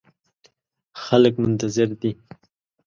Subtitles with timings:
[1.03, 2.11] خلګ منتظر دي